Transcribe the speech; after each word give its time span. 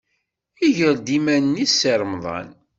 Iger-d 0.65 1.07
iman-nnes 1.17 1.71
Si 1.79 1.93
Remḍan. 1.99 2.49